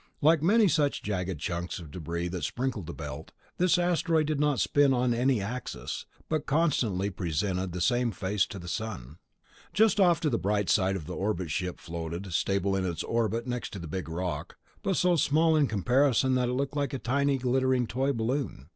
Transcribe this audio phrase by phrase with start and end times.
[0.19, 4.59] Like many such jagged chunks of debris that sprinkled the Belt, this asteroid did not
[4.59, 9.19] spin on any axis, but constantly presented the same face to the sun.
[9.73, 13.77] Just off the bright side the orbit ship floated, stable in its orbit next to
[13.77, 17.85] the big rock, but so small in comparison that it looked like a tiny glittering
[17.85, 18.69] toy balloon.